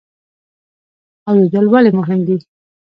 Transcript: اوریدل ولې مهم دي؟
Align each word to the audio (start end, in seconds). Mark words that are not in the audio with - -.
اوریدل 1.29 1.65
ولې 1.69 1.91
مهم 1.99 2.19
دي؟ 2.27 2.37